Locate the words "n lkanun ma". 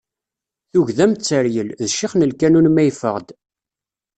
2.15-2.83